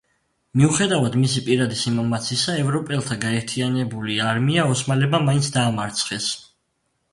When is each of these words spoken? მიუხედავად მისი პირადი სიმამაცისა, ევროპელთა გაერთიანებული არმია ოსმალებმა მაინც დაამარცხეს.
მიუხედავად 0.59 1.17
მისი 1.23 1.43
პირადი 1.49 1.77
სიმამაცისა, 1.81 2.55
ევროპელთა 2.63 3.19
გაერთიანებული 3.27 4.19
არმია 4.33 4.67
ოსმალებმა 4.73 5.23
მაინც 5.31 5.55
დაამარცხეს. 5.61 6.35